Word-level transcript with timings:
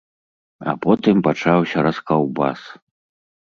А 0.71 0.73
потым 0.85 1.21
пачаўся 1.29 1.85
раскаўбас! 1.91 2.59